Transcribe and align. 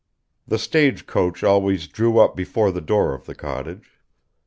The 0.47 0.57
stage 0.57 1.05
coach 1.05 1.43
always 1.43 1.85
drew 1.85 2.17
up 2.17 2.35
before 2.35 2.71
the 2.71 2.81
door 2.81 3.13
of 3.13 3.27
the 3.27 3.35
cottage. 3.35 3.99